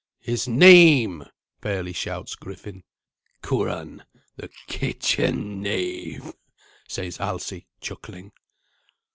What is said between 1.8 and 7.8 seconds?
shouts Griffin. "Curan, the kitchen knave," says Alsi,